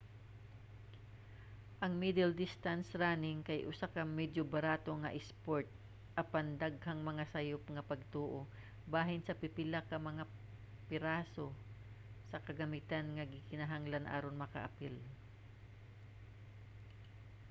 [1.83, 5.67] ang middle distance running kay usa ka medyo barato nga isport;
[6.21, 8.39] apan daghang mga sayop nga pagtoo
[8.93, 10.23] bahin sa pipila ka mga
[10.87, 11.47] piraso
[12.29, 14.95] sa kagamitan nga gikinahanglan aron makaapil